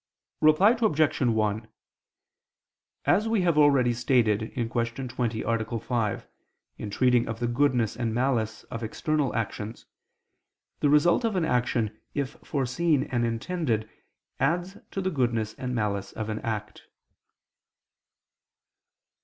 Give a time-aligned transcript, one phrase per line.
[0.41, 1.21] Reply Obj.
[1.21, 1.67] 1:
[3.05, 4.67] As we have already stated (Q.
[5.07, 5.79] 20, A.
[5.79, 6.27] 5),
[6.79, 9.85] in treating of the goodness and malice of external actions,
[10.79, 13.87] the result of an action if foreseen and intended
[14.39, 16.81] adds to the goodness and malice of an act.